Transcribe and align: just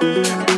just 0.00 0.51